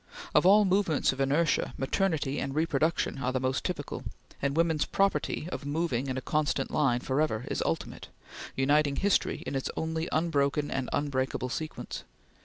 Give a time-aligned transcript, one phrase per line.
[0.33, 4.03] Of all movements of inertia, maternity and reproduction are the most typical,
[4.41, 8.07] and women's property of moving in a constant line forever is ultimate,
[8.55, 12.03] uniting history in its only unbroken and unbreakable sequence.